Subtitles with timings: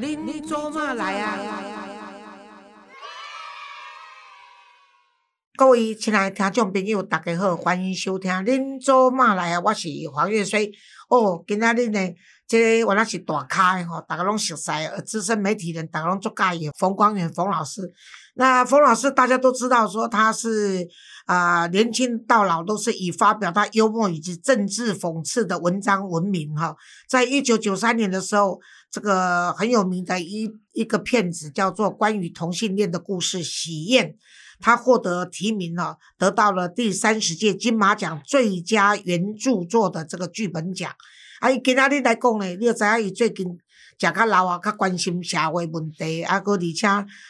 [0.00, 1.36] 恁做嘛来啊？
[5.56, 9.60] 各位亲爱的听众朋友，大家好，欢迎收听恁做嘛来啊！
[9.64, 10.70] 我是黄月水。
[11.08, 12.14] 哦，今仔日呢，
[12.46, 14.70] 这个原来是大咖吼，大家拢熟悉，
[15.04, 16.70] 资深媒体人，大家拢足介意。
[16.78, 17.82] 冯光远，冯老师。
[18.34, 20.86] 那冯老师大家都知道，说他是
[21.26, 26.76] 啊，年轻到老都是以发表他幽默以及政治讽刺的文章闻名哈。
[27.08, 34.16] 在一九九三年的时候，这个很有名的一一个片子叫做《关于同性恋的故事》，喜宴，
[34.60, 40.90] 他获得提名了，得到了第三十届金马奖最佳原著作的这个剧本奖。
[41.40, 43.58] 啊，伊今仔日来讲呢，你知影伊最近。
[44.00, 46.86] 食较老啊，较关心社会问题，啊，哥而且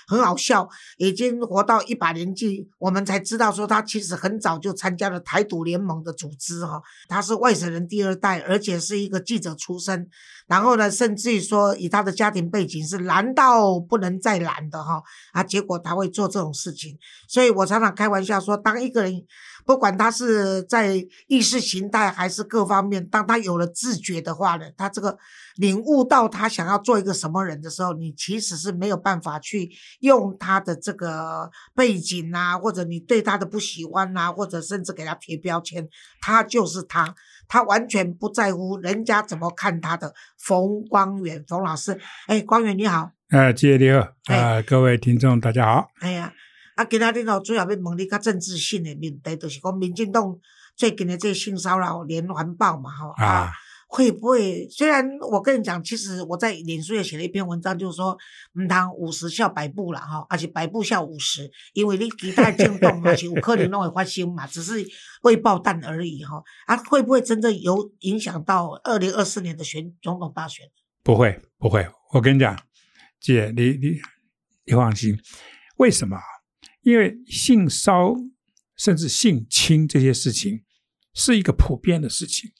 [0.07, 10.11] 很好笑，已经活到一把年纪，我们才知道说他其实很早就参加了台独联盟的组织哈，他是外省人第二代，而且是一个记者出身，
[10.49, 15.01] 然后呢，甚至于说以他的家庭背景是蓝到不能再蓝的哈，
[15.33, 19.25] 啊，结果他会做这种事情，所以我常常开玩笑说，当一个人。
[19.67, 25.19] 不管他是在意识形态还是各方面，当他有了自觉的话呢，他这个
[25.57, 35.87] 领悟到他想要做一个什么人的时候，你其实是没有办法去用他的这个背景啊，或者你对他的不喜欢啊，或者甚至给他贴标签，
[36.23, 37.15] 他就是他，
[37.47, 40.15] 他完全不在乎人家怎么看他的。
[40.39, 46.33] 冯光远，冯老师，哎，光远你好，哎，谢谢你好，啊，各位听众大家好，哎呀。
[46.77, 50.33] 啊，今仔日哦，主要要问你较政治性的问题，就是讲民进党
[50.77, 53.11] 最近的这性骚扰连环爆嘛，吼。
[53.17, 53.51] 啊，
[53.91, 54.69] 会不会？
[54.69, 58.17] 虽然我跟你讲，其实我在脸书也写了一篇文章，就是说，
[58.53, 64.87] 唔当五十笑百步了，哈，而且百步笑五十，因为你其他震动嘛，是有可能拢会发心嘛，只是
[65.23, 70.71] 未爆弹而已，哈，啊，会不会真正有影响到二零二四年的选总统大选？
[71.03, 72.55] 不会，不会，我跟你讲，
[73.19, 73.99] 姐，你你
[74.67, 75.19] 你放心，
[75.79, 76.19] 为什么？
[76.83, 78.15] 因为性骚
[78.77, 80.63] 甚至性侵这些事情
[81.15, 82.51] 是一个普遍的事情，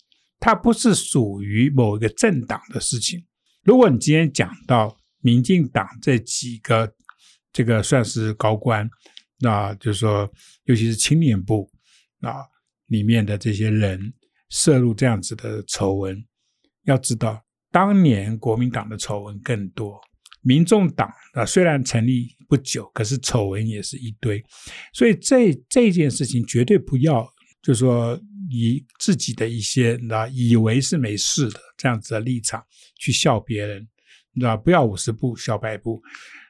[0.41, 3.25] 它不是属于某一个政党的事情。
[3.63, 6.95] 如果你今天讲到民进党这几个
[7.53, 8.89] 这个算是高官，
[9.41, 10.31] 那就是说，
[10.65, 11.71] 尤其是青年部
[12.21, 12.45] 啊
[12.87, 14.13] 里面的这些人
[14.49, 16.25] 涉入这样子的丑闻，
[16.85, 20.01] 要知道当年国民党的丑闻更多。
[20.41, 24.43] 民众党啊，虽然成立不久，可是丑闻也是一堆，
[24.95, 27.29] 所以这这件事情绝对不要，
[27.61, 28.19] 就说
[28.49, 32.65] 以自己的一些那以为是没事的这样子的立场
[32.99, 33.87] 去笑别人，
[34.33, 36.03] 你知道不要五十步笑百步。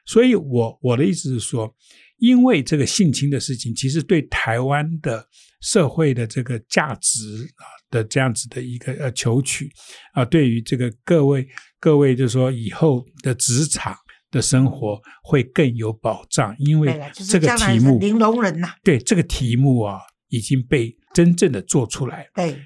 [0.05, 1.73] 所以我我的意思是说，
[2.17, 5.27] 因为这个性侵的事情，其实对台湾的
[5.61, 7.21] 社会的这个价值
[7.57, 9.69] 啊的这样子的一个呃求取
[10.13, 11.47] 啊，对于这个各位。
[11.81, 13.95] 各位就是说以后的职场
[14.31, 22.29] 的生活会更有保障，因为这个题目玲珑人呐，对这个题目啊已经被真正的做出来。
[22.33, 22.57] 对，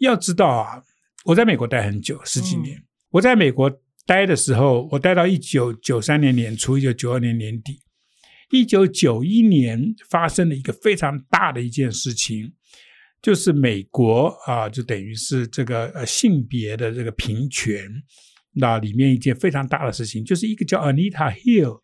[0.00, 0.82] 要知道啊，
[1.24, 2.78] 我在美国待很久十几年，
[3.08, 3.72] 我在美国
[4.04, 7.80] 待的时候，我待到一九九三年年初，一九九二年年底，
[8.50, 12.52] 一九九一年发生了一个非常大的一件事情，
[13.22, 17.88] 就是美国啊，就等于是这个呃性别的这个平权。
[18.56, 21.78] 那里面一件非常大的事情，就是一个叫 Anita Hill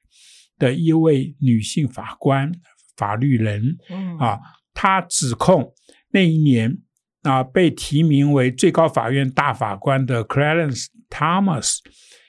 [0.59, 2.53] 的一位女性法官、
[2.99, 3.79] 法律人，
[4.21, 4.39] 啊，
[4.75, 5.73] 她指控
[6.11, 6.79] 那一年
[7.23, 11.79] 啊被提名为最高法院大法官的 Clarence Thomas，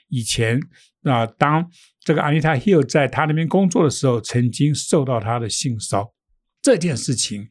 [0.08, 0.60] 以前
[1.04, 1.70] 啊当
[2.00, 6.12] 这个 Anita Hill 在他那边工作的时候，曾经受到他的性骚
[6.62, 7.48] 这件事情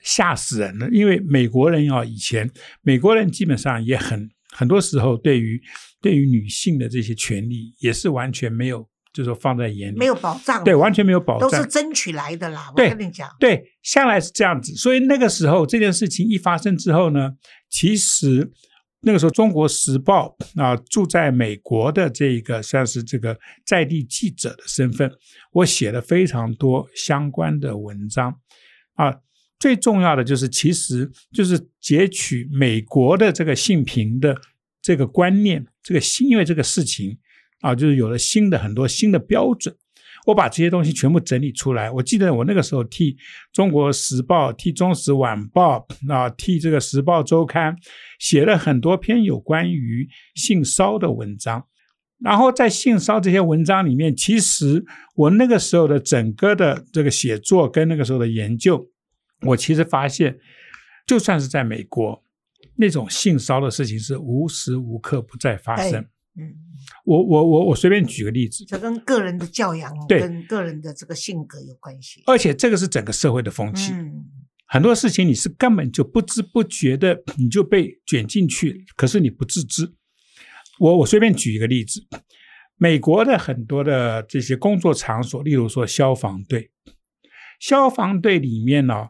[0.00, 2.50] 吓死人了，因为美国人啊，以前
[2.82, 4.30] 美国人基本上也很。
[4.52, 5.60] 很多时候，对于
[6.00, 12.70] 对于女性的这些权利，也是完全没有，就是说放在眼里，没有保障，对，完全没有保障，都是争取来的啦。
[12.70, 14.74] 我跟你讲，对，向来是这样子。
[14.74, 17.32] 所以那个时候，这件事情一发生之后呢，
[17.70, 18.52] 其实
[19.00, 25.10] 那个时候，《中国时报》啊，住在美国的这个算是这个在地记者的身份，
[25.52, 28.38] 我写了非常多相关的文章
[28.96, 29.16] 啊。
[29.58, 34.36] 最重要的就是，其实就是截取美国的这个性平的
[34.82, 37.16] 这个观念，这个新因为这个事情
[37.66, 39.74] 啊，就是有了新的很多新的标准。
[40.26, 41.90] 我把这些东西全部整理出来。
[41.90, 43.12] 我记得我那个时候替
[43.52, 47.74] 《中国时报》、替《中时晚报》啊、替这个《时报周刊》
[48.18, 51.66] 写了很多篇有关于性骚的文章。
[52.18, 54.84] 然后在性骚这些文章里面，其实
[55.14, 58.88] 我那个时候的整个的这个写作跟那个时候的研究。
[59.42, 60.38] 我其实发现，
[61.06, 62.24] 就算是在美国，
[62.76, 66.04] 那种性骚的事情是无时无刻不在发生。
[66.38, 66.54] 嗯，
[67.04, 72.22] 我我我我随便举个例子，这跟个人的教养对跟个人的这个性格有关系。
[72.26, 73.92] 而且这个是整个社会的风气。
[73.92, 74.26] 嗯，
[74.66, 79.94] 很多事情你是根本就不知不觉的你就被卷进去，可是你不自知。
[80.78, 82.06] 我我随便举一个例子，
[82.76, 86.70] 美国的很多的这些工作场所，例如说消防队，
[87.58, 89.08] 消防队里面呢、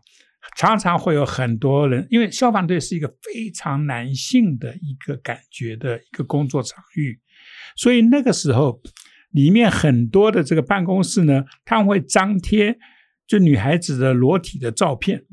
[0.54, 7.18] 常常会有很多人，因为消防队是一个非常男性的一个感觉的一个工作场域，
[7.74, 8.80] 所以那个时候
[9.32, 12.78] 里面很多的这个办公室呢，他们会张贴
[13.26, 15.24] 就女孩子的裸体的照片，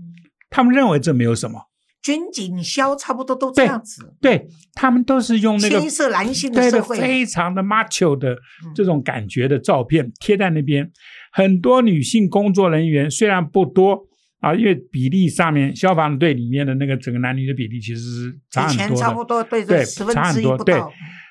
[0.50, 1.70] 他们认为这没有什么，
[2.02, 4.16] 军警消差不多都这样子。
[4.20, 8.74] 对他们都是用那个清一色男性的社会，非常的 macho 的嗯。
[8.74, 10.92] 这种感觉的照片贴在那边，
[11.32, 14.08] 很多女性工作人员虽然不多。
[14.44, 18.96] 啊，因为比例上面，消防队里面的那个整个男女的比例其实是差很多的。
[19.02, 20.76] 差不多对差很多对。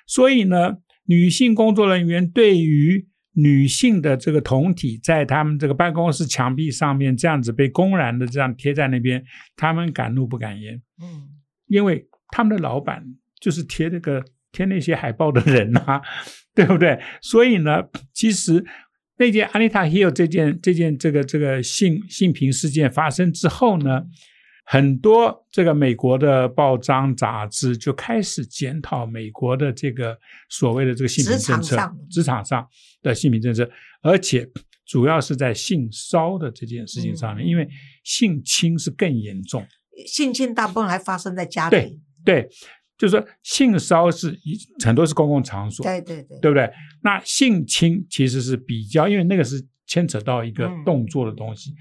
[0.07, 9.23] 所以呢，女性工作人员对于女性的这个酮体在他们这个办公室墙壁上面这样子被公然的这样贴在那边，
[9.57, 11.29] 他们敢怒不敢言，嗯，
[11.67, 13.05] 因为他们的老板
[13.39, 16.01] 就是贴那个贴那些海报的人呐、
[16.57, 16.99] 对不对？
[17.21, 17.83] 所以呢，
[18.15, 18.65] 其实。
[19.23, 24.03] 那件 Anita Hill 这件这件这个这个性性平事件发生之后呢，
[24.65, 31.77] 很多这个美国的报章杂志就开始检讨美国的这个所谓的这个性平政策
[32.11, 32.67] 职场上，
[33.01, 33.71] 的性平政策，
[34.03, 34.45] 而且
[34.85, 37.69] 主要是在性骚的这件事情上面，嗯因为
[38.03, 39.65] 性侵是更严重。
[40.05, 42.03] 性侵大部分还发生在家对庭。
[42.25, 42.49] 对，
[43.03, 46.71] 就是说性骚是一很多是公共场所，对对对对不对？
[47.03, 51.73] 那性侵其实是比较，因为那个是牵扯到一个嗯动作的东西，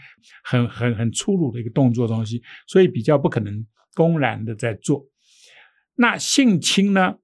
[0.44, 3.64] 很很很粗鲁的一个动作的东西，所以比较不可能
[3.94, 5.06] 公然的在做。
[5.98, 7.18] 那性侵呢，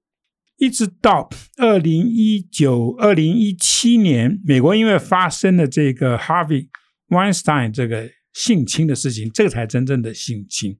[0.58, 6.68] 一直到二零一九、二零一七年，美国因为发生了这个 Harvey
[7.08, 10.78] Weinstein 这个性侵的事情，这个才真正的性侵。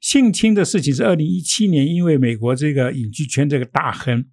[0.00, 4.24] 性侵的事情是二零一七年，因为美国这个影剧圈这个大亨，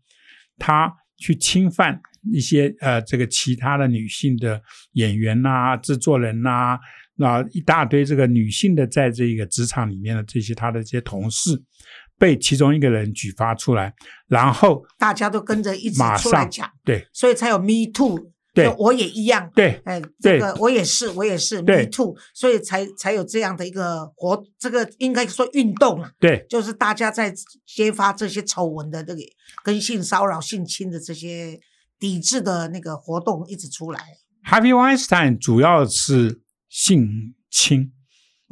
[0.57, 2.01] 他去侵犯
[2.31, 4.62] 一些呃这个其他的女性的
[4.94, 6.77] 演员呐、制作人呐、
[7.15, 11.51] 那一大堆这个女性的在这个职场里面的这些他的这些同事，
[12.18, 13.94] 被其中一个人举发出来，
[14.27, 17.07] 然后大家都跟着一起马上出来讲，对。
[17.13, 18.74] 所以才有 Me Too，对。
[18.78, 21.84] 我也一样，对哎，这个我也是，我也是对。
[21.84, 26.46] Me Too，所以才才有这样的一个活，这个应该说运动了，对。
[26.50, 27.34] 就是大家在
[27.66, 29.22] 揭发这些丑闻的这个
[29.64, 31.60] 跟性骚扰、性侵的这些
[32.00, 34.00] 抵制的那个活动一直出来。
[34.50, 37.92] Happy Weinstein 主要是性侵，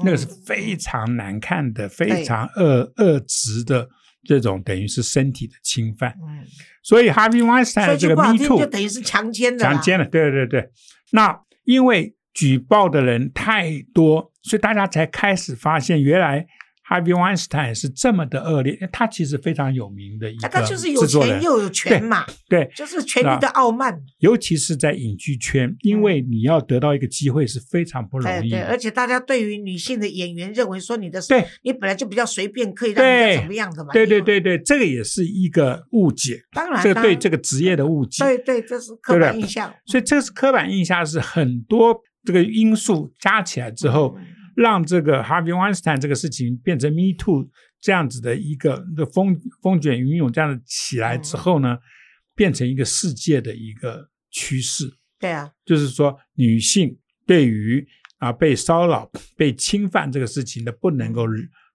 [0.03, 0.41] 那个是嗯。
[0.45, 3.89] 非常难看的、非常恶恶质的
[4.23, 6.13] 这种等于是身体的侵犯。
[6.21, 6.45] 嗯，
[6.83, 10.69] 所以 Harvey Weinstein 说的这个句不好 Me，Too 就等于是强奸的强奸了，对对对。
[11.11, 16.45] 那因为举报的人太多，所以大家才开始发现，原来
[16.91, 18.77] Harvey Weinstein 是这么的恶劣。
[18.91, 24.01] 他其实非常有名的一个他就是有钱又有权嘛，对，就是权力的傲慢。
[24.19, 28.67] 尤其是在影剧圈，因为你要得到一个机会是非常不容对对，易的。
[28.67, 33.93] 而且大家对于女性的演员认为说你的对你本来就比较随便，可以让人对家怎么样的嘛？
[33.93, 38.23] 对对，对对，这个也是一个误解，当然这个对这个职业的误解。
[38.25, 39.73] 对对，这是刻板印象。
[39.85, 51.77] 所以这是刻板印象，是很多这个因素加起来之后，嗯让这个 Harvey Weinstein 这个事情变成 Me Too 这样子的一个的风风卷云涌这样的起来之后呢，
[52.35, 54.85] 变成一个世界的一个趋势，
[55.19, 57.87] 对啊，就是说女性对于
[58.19, 61.25] 啊被骚扰、被侵犯这个事情的不能够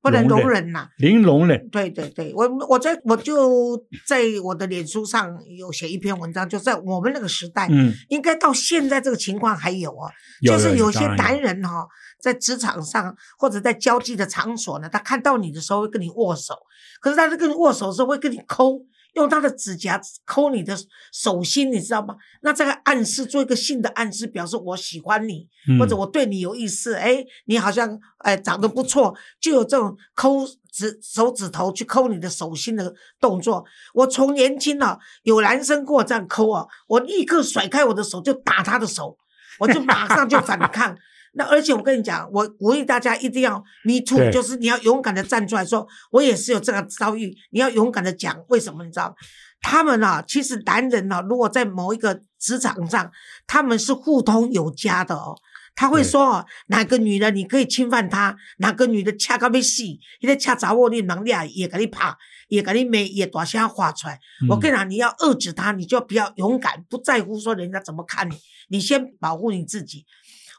[0.02, 0.88] 不能容容忍呐。
[0.98, 1.68] 零容忍。
[1.68, 3.76] 对对对，我我在我就
[4.06, 10.10] 在我的脸书上有写一篇文章，就在我们那个时代，嗯，应该到现在这个情况还有哦，
[10.40, 11.86] 有就是有些男人哈、
[12.20, 16.54] 在职场上或者在交际的场所呢，他看到你的时候会跟你握手，
[17.00, 18.78] 可是他在跟你握手的时候会跟你抠，
[19.16, 20.76] 用他的指甲抠你的
[21.12, 22.14] 手心，你知道吗？
[22.42, 33.64] 那这个暗示做一个性的暗示，表示我喜欢你，嗯或者我对你有意思，哎，你好像哎长得不错，就有这种抠指手指头去抠你的手心的动作。
[33.94, 39.16] 我从年轻啊，有男生跟我这样抠啊，我立刻甩开我的手就打他的手，
[39.58, 40.96] 我就马上就反抗。
[41.36, 49.14] 那而且我跟你讲，我鼓励大家一定要 me too，就是你要勇敢的站出来说，我也是有这个遭遇，你要勇敢的讲，为什么你知道吗？
[49.60, 53.10] 他们啊，其实男人啊，如果在某一个职场上，
[53.46, 55.36] 他们是互通有加的哦。
[55.74, 59.82] 他会说哦，哪个女的你可以侵犯她，哪个女的掐到要死，
[60.22, 62.16] 你在掐查我，你能力也给你怕，
[62.48, 64.18] 也给你美，也大声画出来。
[64.48, 68.34] 我跟你讲，你要遏制他，你就比较勇敢，不在乎说人家怎么看你，
[68.70, 70.06] 你先保护你自己。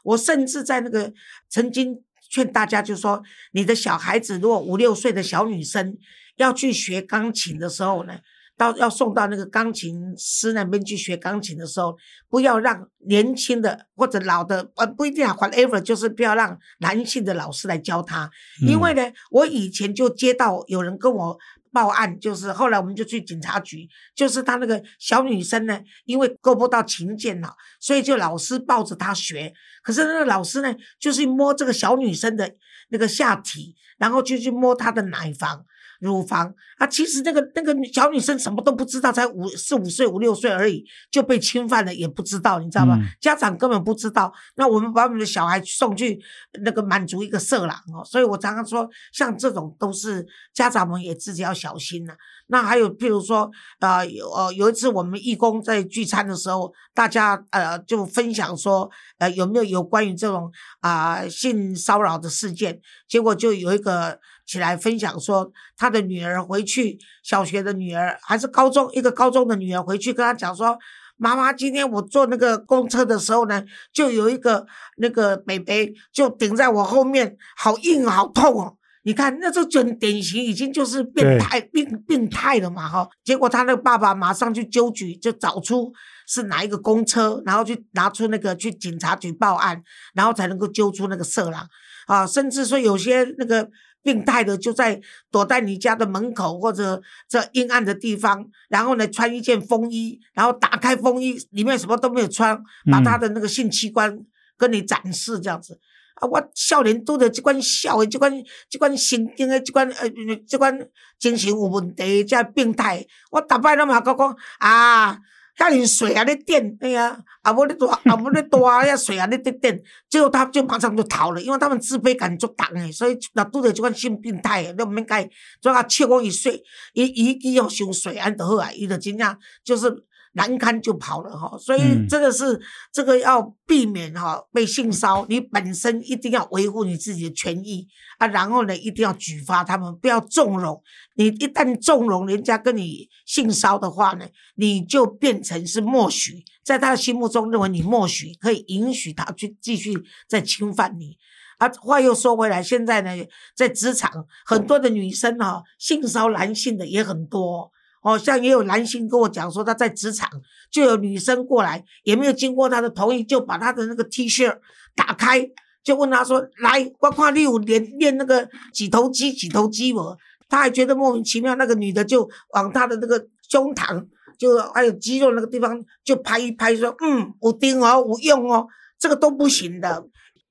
[0.04, 1.12] 我甚至在那个
[1.48, 5.96] 曾经劝大家，就说你的小孩子如果五六岁的小女生
[6.36, 8.18] 要去学钢琴的时候呢。
[8.58, 11.96] 到要送到那个钢琴师那边去学钢琴的时候，
[12.28, 18.28] 不要让年轻的或者老的，呃，不一定啊，whatever，就是不要让男性的老师来教他。
[18.66, 21.38] 因为呢，我以前就接到有人跟我
[21.72, 32.54] 报案，就是后来我们就去警察局，就是他那个小女生呢，因为够不到琴键了，所以就老师抱着她学，可是那个老师呢，就是摸这个小女生的
[32.90, 35.64] 那个下体，然后就去摸她的奶房。
[35.98, 42.98] 乳房啊，其实那个那个小女生什么都不知道，才五四五岁五六岁而已就被侵犯了，也不知道，你知道吗？
[43.20, 44.32] 家长根本不知道。
[44.56, 46.18] 那我们把我们的小孩送去
[46.62, 52.14] 那个满足一个色狼哦，所以我常常说，像这种都是家长们也自己要小心了。
[52.50, 53.50] 那还有，譬如说，
[53.80, 60.50] 呃，有呃有一次我们义工在聚餐的时候，大家呃就分享说，呃有没有有关于这种
[60.80, 62.80] 啊性骚扰的事件？
[63.06, 70.78] 结果就有一个起来分享说，他的女儿回去小学的女儿还是高中一个高中的女儿回去跟他讲说，
[71.18, 73.62] 妈妈今天我坐那个公车的时候呢，
[73.92, 78.77] 就有一个那个北北就顶在我后面，好硬好痛哦。
[79.04, 83.08] 你看，那这准典型已经就是变态病病态了嘛哈！
[83.24, 85.92] 结果他那个爸爸马上去纠举，就找出
[86.26, 89.82] 是哪一个公车，然后去拿出那个去警察局报案，
[90.14, 91.66] 然后才能够揪出那个色狼
[92.06, 92.26] 啊！
[92.26, 93.70] 甚至说有些那个
[94.02, 95.00] 病态的就在
[95.30, 104.18] 躲在你家的门口或者这阴暗的地方，然后呢穿一件风衣，然后打开风衣里面什么都没有穿，把他的那个性器官
[104.56, 105.80] 跟你展示这样子。
[106.20, 106.28] 啊！
[106.28, 108.32] 我少年拄着即款痟诶、即款、
[108.68, 110.08] 即款神经诶、即款呃、
[110.46, 110.76] 即款
[111.18, 115.18] 精神有问题，即病态，我逐摆拢嘛讲讲啊，
[115.56, 125.28] 遐尼水啊咧电，哎呀，啊无咧大，啊无咧大遐水啊咧电电，最后他就马上就逃了，因为他们自卑感足重诶，所以若拄着即款性病态诶，你毋免甲伊，
[125.60, 126.62] 做啊笑讲伊水，
[126.94, 130.04] 伊伊伊用伤水安就好啊，伊就真正就是。
[130.34, 132.60] 难堪就跑了哈，所以真的是
[132.92, 137.86] 这个要避免哈被性骚你本身一定要维护你自己的权益
[138.18, 140.80] 啊，然后呢一定要举发他们，不要纵容。
[141.16, 151.16] 你一旦纵容人家跟你性骚的话呢，你就变成是默许，在他的心目中认为你默许可以允许他去继续再侵犯你。
[151.58, 153.10] 啊，话又说回来，现在呢
[153.56, 157.72] 在职场很多的女生哈性骚男性的也很多。
[158.08, 160.26] 哦，像也有男性跟我讲说，他在职场
[160.70, 164.58] 就有女生过来，也没有经过他的同意，就把他的那个 T 恤
[164.96, 165.46] 打开，
[165.84, 170.16] 就问他说：“来，我看你有练练那个几头肌，几头肌不？”
[170.48, 174.06] 他还觉得莫名其妙，那个女的就往他的那个胸膛，
[174.38, 178.66] 就还有肌肉那个地方就拍一拍，说：“嗯，有钉哦，我用哦，
[178.98, 180.06] 这个都不行的。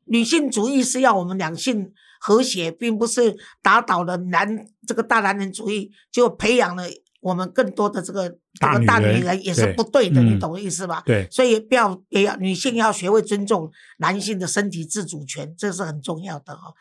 [0.06, 6.84] 女性主义是要我们两性和谐，并不是打倒了男这个大男人主义，就培养了。”
[7.28, 11.04] 我们更多的这个这个大女人也是不对的，你懂我意思吧？
[11.06, 16.74] 对，所以不要也要女性要学会尊重男性的身体自主权，这是很重要的哈。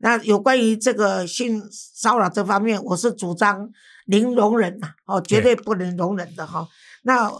[0.00, 3.70] 那有关于这个性骚扰这方面，我是主张
[4.06, 6.66] 零容忍呐，哦，绝对不能容忍的哈。
[7.02, 7.30] 那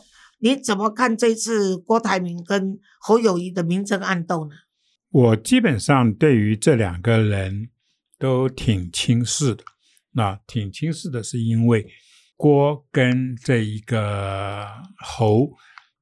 [0.40, 4.50] 你怎么看这次郭台铭跟侯友谊的明争暗斗呢？
[5.10, 7.70] 我基本上对于这两个人
[8.18, 9.64] 都挺轻视的。
[10.14, 11.86] 那挺轻视的是因为。
[12.42, 14.66] 郭跟这一个
[14.98, 15.52] 侯，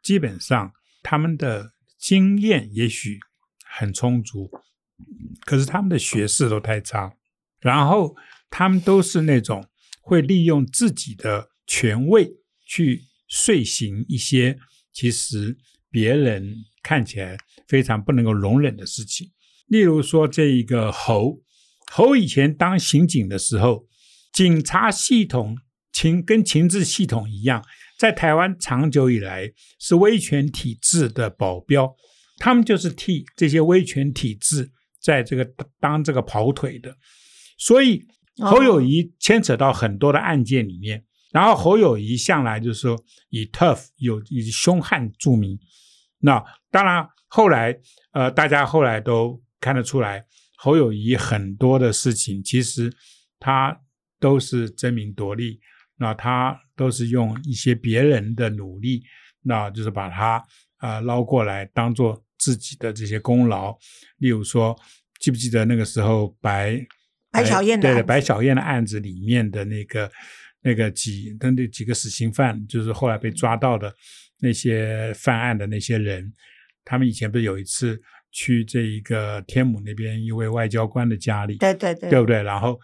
[0.03, 3.19] 基本上他们的经验也许
[3.67, 4.51] 很充足，
[5.45, 7.15] 可是他们的学识都太差。
[7.61, 8.17] 然后
[8.49, 9.69] 他们都是那种
[10.01, 12.33] 会利用自己的权位
[12.67, 14.59] 去遂行一些
[14.95, 15.59] 其实
[15.91, 17.37] 别人看起来
[17.69, 19.31] 非常不能够容忍的事情。
[19.67, 21.43] 例如说，这一个侯，
[21.93, 23.87] 侯以前当刑警的时候，
[24.33, 25.59] 警察系统。
[25.93, 27.65] 情跟情治系统一样，
[27.99, 31.95] 在台湾长久以来是威权体制的保镖，
[32.39, 34.71] 他们就是替这些威权体制
[35.01, 35.45] 在这个
[35.79, 36.97] 当这个跑腿的。
[37.59, 38.03] 所以
[38.39, 45.59] 侯友谊牵扯到很多的案件里面，然后侯友谊向来就是说以 tough 有以凶悍著名。
[46.21, 47.79] 那当然后来
[48.13, 50.25] 呃，大家后来都看得出来，
[50.57, 52.91] 侯友谊很多的事情其实
[53.39, 53.79] 他
[54.19, 55.61] 都是争名夺利。
[56.01, 59.03] 那他都是用一些别人的努力，
[59.43, 60.43] 那就是把他
[60.79, 63.77] 啊捞过来当做自己的这些功劳，
[64.17, 64.75] 例如说，
[65.21, 66.81] 记不记得那个时候白
[67.31, 70.11] 白小燕的对的案子白小燕的案子里面的那个
[70.63, 73.95] 那个几跟那几个死刑犯，就是后来被抓到的
[74.41, 76.33] 那些犯案的那些人，
[76.83, 78.01] 他们以前不是有一次
[78.33, 82.43] 去这一个天母那边一位外交官的家里，对对对，对不对？
[82.43, 82.81] 然后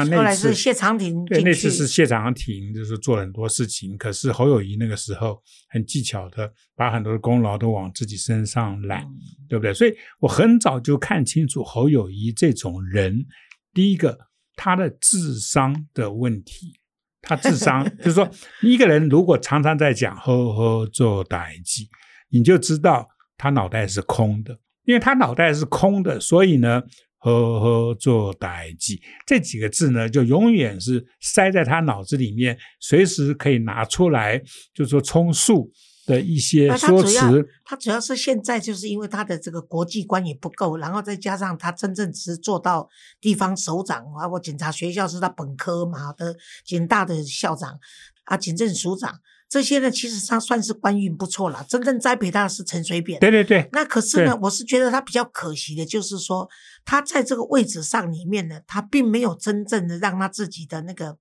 [0.00, 3.96] 那后那次来是谢长廷对，那次是谢长廷，就是做了很多事情。
[3.96, 9.72] 可是侯友谊那个时候很技巧的把很多的功劳都往自己身上揽，嗯对不对？
[9.72, 13.24] 所以我很早就看清楚侯友谊这种人，
[13.72, 14.18] 第一个
[14.56, 16.78] 他的智商的问题。
[17.26, 21.88] 他智商 就是说，一个人如果常常在讲“呵呵做代记”，
[22.28, 23.08] 你就知道
[23.38, 26.82] 他脑袋是空的，因为他脑袋是空的，所以呢
[27.30, 34.38] ，“呵呵做代记”这几个字呢，就永远是塞在他脑子里面，随时可以拿出来，
[34.74, 35.70] 就是说充数
[36.06, 37.48] 的一些说辞。
[37.64, 42.86] 他主要是现在就是因为他的这个国际观也不够，然后再加上他真正只是做到
[43.20, 47.78] 地方首长啊，我警察学校是他本科嘛的警大的校长
[48.24, 49.18] 啊，警政署长
[49.54, 51.64] 这些呢，其实上算是官运不错了。
[51.68, 53.20] 真正栽培他的是陈水扁。
[53.20, 56.48] 对对对，那可是呢，我是觉得他比较可惜的，就是说
[56.84, 61.16] 他在这个位置上里面呢，他并没有真正的让他自己的那个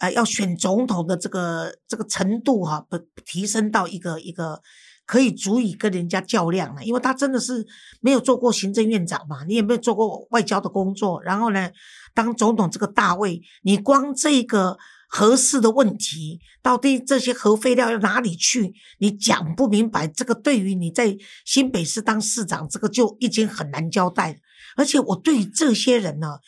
[0.00, 4.60] 呃要选总统的这个这个程度哈、不提升到一个一个
[5.06, 7.64] 可以足以跟人家较量了，因为他真的是
[8.00, 11.70] 没有做过行政院长嘛，你也没有做过外交的工作，然后呢，
[12.14, 14.76] 当总统这个大位，你光这个。
[15.16, 18.74] 核适的问题，到底这些核废料要哪里去？
[18.98, 24.40] 你讲不明白，这个对于你在新北市当市长，这个就已经很难交代。
[24.74, 26.38] 而且我对于这些人呢，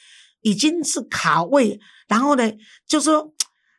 [0.42, 2.42] 已经是卡位，然后呢，
[2.88, 3.32] 就说，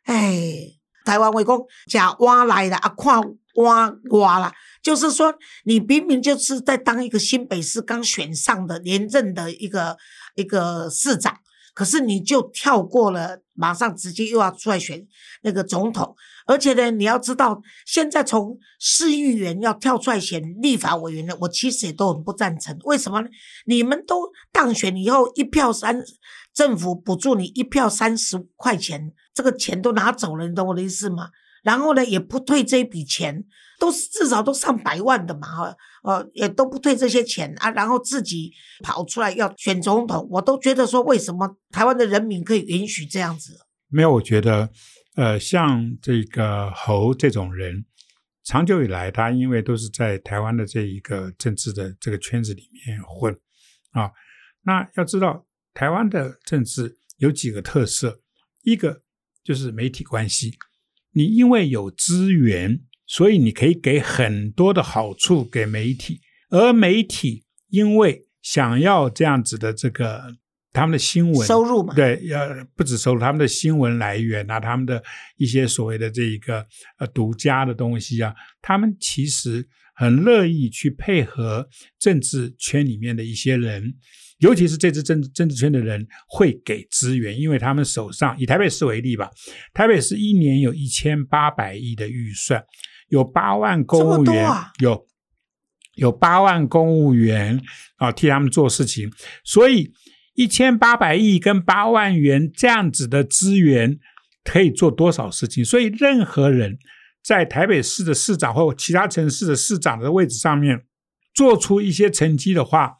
[0.04, 0.56] 哎，
[1.04, 3.20] 台湾围攻假挖来的啊，跨
[3.56, 9.98] 挖挖啦，就是说，你明明就是在当一个新北市刚选上的连任的一个
[10.34, 11.36] 一个市长。
[11.78, 15.06] 可是你就跳过了，马上直接又要出来选
[15.42, 22.76] 那个总统，而且呢，你要知道，现在从市议员要跳出来选立法委员的，我其实也都很不赞成。
[22.82, 23.28] 为什么呢？
[23.66, 26.02] 你们都当选以后，一票三，
[26.52, 31.28] 政府补助你一票三十块钱，这个钱都拿走了，你懂我的意思吗？
[31.68, 33.44] 然后呢，也不退这一笔钱，
[33.78, 38.50] 都是至少都上百万的嘛，哈，呃，也都不退这些钱啊，然后自己
[38.82, 43.52] 跑出来要选总统，我都觉得说，为什么台湾的人民可以允许这样子？
[43.88, 44.70] 没有，我觉得，
[45.16, 47.84] 呃，像这个侯这种人，
[48.44, 53.38] 长久以来，他因为都是在台湾的这一个政治的这个圈子里面混
[53.90, 54.10] 啊。
[54.62, 58.22] 那要知道，台湾的政治有几个特色，
[58.62, 59.02] 一个
[59.44, 60.56] 就是媒体关系，
[61.18, 70.22] 你因为有资源，所以你可以给很多的好处给媒体，而媒体因为想要这样子的这个
[70.72, 72.38] 他们的新闻收入嘛，对，要
[72.76, 75.02] 不止收入他们的新闻来源啊，他们的
[75.36, 76.64] 一些所谓的这一个
[76.98, 83.92] 呃独家的东西啊，他们其实很乐意去配合政治圈里面的一些人，
[84.38, 89.30] 尤其是这支政政治圈的人会给资源，因为他们手上以台北市为例吧，
[89.74, 92.62] 台北市一年有一千八百亿的预算，
[93.08, 94.48] 有八万公务员，
[94.80, 95.06] 有
[95.96, 97.60] 有八万公务员
[97.96, 99.10] 啊替他们做事情，
[99.42, 99.92] 所以
[100.34, 103.98] 一千八百亿跟八万元这样子的资源
[104.44, 105.64] 可以做多少事情？
[105.64, 106.78] 所以任何人
[107.24, 110.84] 在台北市的市长或其他城市的市长的位置上面
[111.34, 112.94] 做出一些成绩的话，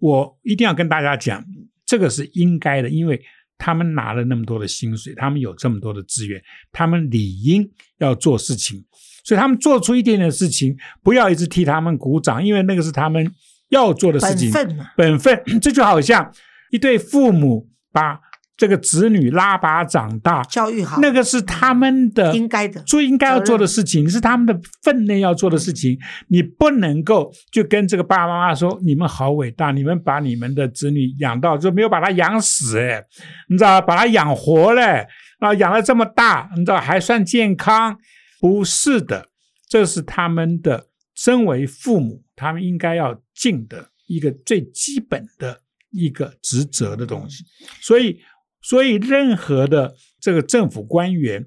[0.00, 1.44] 我一定要跟大家讲，
[1.86, 3.20] 这个是应该的，因为
[3.56, 8.84] 他们拿了那么多的薪水，他们有这么多的资源，他们理应要做事情。
[9.24, 13.26] 所以他们做出一点点事情，不要一直替他们鼓掌，因为那个是他们
[13.70, 14.86] 要做的事情，本分嘛。
[14.96, 15.42] 本分。
[15.62, 16.30] 这就好像
[16.70, 18.20] 一对父母把
[18.56, 25.98] 这个子女拉拔长大，教育好，那个是他们的应该的最应该要做的事情，是他们的分内要做的事情。
[26.28, 33.04] 你不能够就跟这个爸爸妈妈说：“你们好伟大，你们把你们的子女养到，就没有把他养死，哎，
[33.48, 35.04] 你知道，把他养活了
[35.40, 37.98] 啊，养了这么大，你知道还算健康。”
[38.40, 39.30] 不是的，
[39.66, 47.42] 这是他们的身为父母，他们应该要尽的一个最基本的一个职责的东西。
[47.80, 48.20] 所以，
[48.64, 51.46] 所以任何的这个政府官员，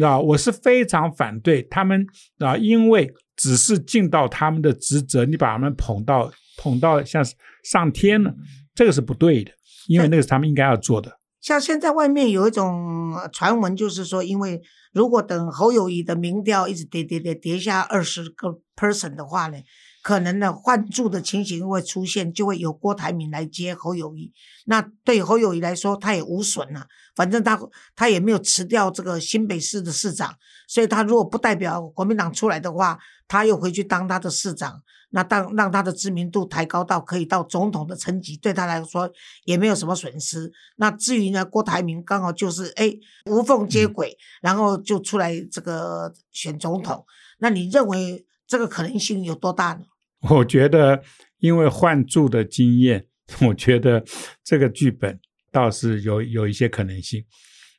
[0.00, 2.06] 啊，我是非常反对他们
[2.38, 7.24] 啊，因为只是尽到他们的职责，你把他们捧到捧到像
[7.64, 8.34] 上天了，
[8.74, 9.50] 这个是不对的，
[9.88, 11.18] 因为那个是他们应该要做的。
[11.40, 14.60] 像现在外面有一种呃传闻，就是说，因为
[14.92, 19.56] 如果等侯友谊的民调一直跌跌跌跌下二十个 person 的话呢，
[20.02, 24.32] 可能呢换柱的情形会出现，就会有郭台铭来接侯友谊。
[24.66, 27.60] 那对侯友谊来说，他也无损啊，反正他
[27.94, 30.34] 他也没有辞掉这个新北市的市长，
[30.66, 34.82] 所以他如果不代表国民党出来的话，他又回去当他的市长。
[35.12, 39.10] 那当让他的知名度抬高到可以到总统的层级，对他来说
[39.44, 40.52] 也没有什么损失。
[40.76, 42.94] 那至于呢，郭台铭刚好就是哎
[43.26, 47.04] 无缝接轨，然后就出来这个选总统。
[47.40, 49.84] 那你认为这个可能性有多大呢？
[50.28, 51.02] 我觉得，
[51.38, 53.06] 因为换柱的经验，
[53.40, 54.04] 我觉得
[54.44, 55.18] 这个剧本
[55.50, 57.24] 倒是有有一些可能性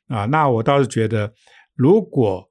[0.08, 0.24] 啊。
[0.24, 1.32] 那我倒是觉得，
[1.76, 2.44] 如果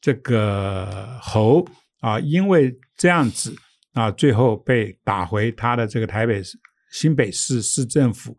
[0.00, 1.64] 这个侯
[2.00, 3.56] 啊，因为这样子。
[3.92, 6.56] 啊，最后被打回他的这个台北市
[6.92, 8.36] 新北市市政府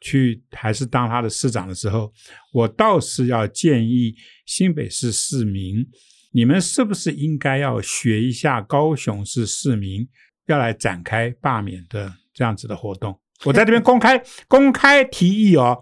[0.00, 2.12] 去，还是当他的市长的时候，
[2.52, 4.12] 我倒是要建议
[4.44, 5.86] 新北市市民，
[6.32, 10.08] 你们是不是应该要学一下高雄市市民，
[10.46, 13.18] 要来展开罢免的这样子的活动？
[13.44, 15.78] 我在这边公开公开提议哦，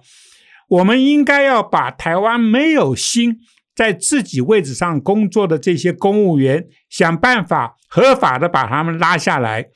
[0.69, 3.41] 我们应该要把台湾没有心。
[3.75, 9.67] 在自己位置上工作的这些公务员，想办法合法的把他们拉下来。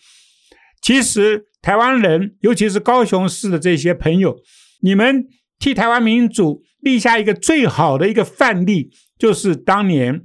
[0.80, 4.38] 其实台湾人，尤其是高雄市的这些朋友，
[4.80, 5.26] 你们
[5.58, 10.22] 替台湾民主立下一个最好的一个范例，就是当年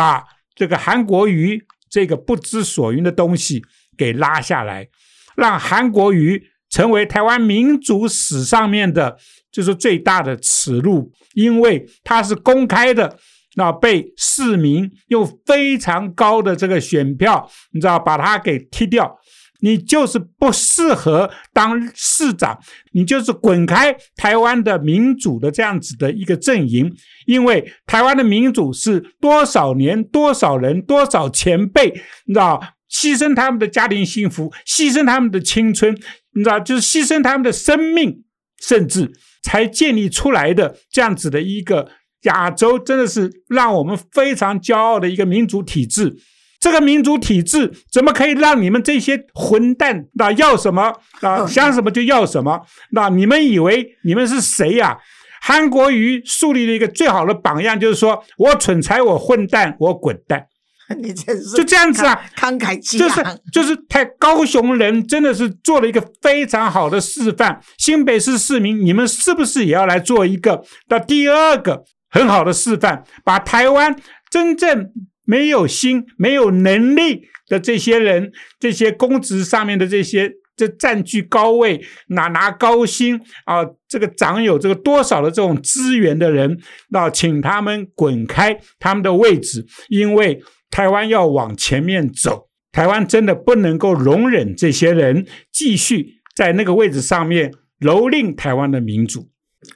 [0.00, 3.62] 把这个韩国瑜这个不知所云的东西
[3.98, 4.88] 给拉下来，
[5.36, 9.18] 让韩国瑜成为台湾民主史上面的。
[9.52, 13.18] 就是最大的耻辱，因为他是公开的，
[13.56, 19.18] 那被市民用非常高的这个选票，你知道把他给踢掉，
[19.60, 22.58] 你就是不适合当市长，
[22.92, 26.92] 你就是滚开台湾的民主的这样子的一个阵营，
[27.26, 31.90] 因为台湾的民主是多少年多少人多少前辈，
[32.26, 35.94] 你知道牺牲他们的家庭幸福，牺牲他们的青春，
[36.34, 38.24] 你知道就是牺牲他们的生命，
[38.60, 39.12] 甚至。
[39.42, 41.88] 才建立出来的这样子的一个
[42.24, 46.14] 亚洲，真的是让我们非常骄傲的一个民主体制。
[46.60, 50.92] 这个民主体制怎么可以让你们这些混蛋那要什么
[51.22, 52.60] 啊想什么就要什么？
[52.92, 54.98] 那你们以为你们是谁呀？
[55.40, 60.46] 韩国瑜树立了一个最好的榜样，就是说我蠢材，我混蛋，我滚蛋。
[61.00, 67.60] 你真是就这样子啊，慷慨激昂，就是就是太高雄人真的是做了一个非常好的示范。
[67.78, 73.04] 新北市市民，你们是不是也要来做一个的第二个很好的示范？
[73.24, 73.96] 把台湾
[74.28, 74.90] 真正
[75.30, 90.42] 没有心、没有能力的这些人，这些公职上面的这些，这占据高位、拿拿高薪啊，这个掌有这个多少的这种资源的人，那请他们滚开他们的位置，因为。
[90.72, 99.28] 台湾要往前面走，台湾真的不能够容忍这些人继续在那个位置上面蹂躏台湾的民主。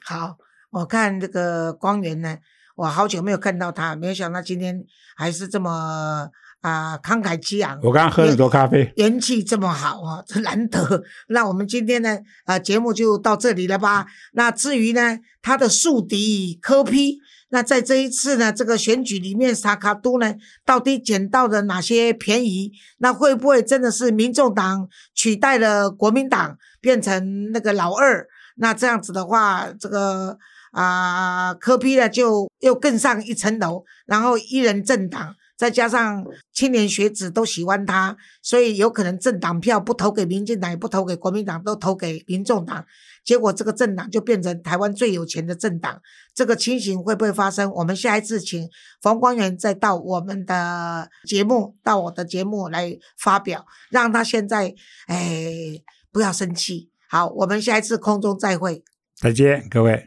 [0.04, 0.36] 好，
[0.70, 2.38] 我看这个光源呢，
[2.74, 4.84] 我好久没有看到他，没有想到今天
[5.16, 6.28] 还是这么
[6.60, 7.78] 啊慷慨激昂。
[7.82, 11.02] 我刚刚喝了很多咖啡，元气这么好啊，这难得。
[11.28, 14.06] 那我们今天呢，啊节目就到这里了吧？
[14.32, 17.18] 那至于呢，他的宿敌柯批。
[17.50, 20.34] 那在这一次呢，这个选举里面，萨卡都呢
[20.64, 22.72] 到底捡到了哪些便宜？
[22.98, 28.26] 那会不会真的是民众党取代了国民党，变成那个老二？
[28.56, 30.36] 那这样子的话，这个
[30.74, 35.34] 啊科批呢就又更上一层楼，然后一人政党。
[35.56, 42.84] 再加上青年学子都喜欢他，所以有可能政党票不投给民进党，也不投给国民党，都投给民众党。
[43.24, 46.02] 结果这个政党就变成台湾最有钱的政党。
[46.34, 47.70] 这个情形会不会发生？
[47.70, 48.68] 我们下一次请
[49.00, 54.74] 冯光远再到我们的节目，到我的节目来发表，让他现在
[55.06, 56.90] 哎不要生气。
[57.08, 58.82] 好，我们下一次空中再会，
[59.20, 60.04] 再见，各位。